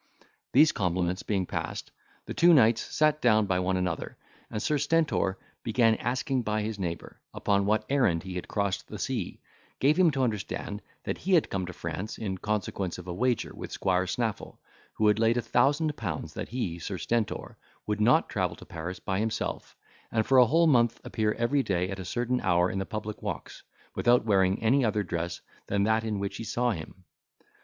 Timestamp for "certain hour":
22.05-22.71